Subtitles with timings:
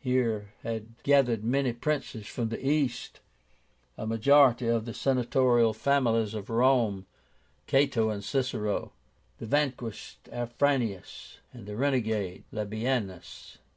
[0.00, 3.20] Here had gathered many princes from the East,
[3.96, 7.06] a majority of the Senatorial families of Rome,
[7.68, 8.90] Cato and Cicero,
[9.38, 13.58] the vanquished Afranius, and the renegade Labiénus.